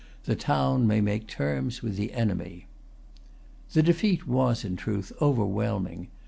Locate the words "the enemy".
1.95-2.65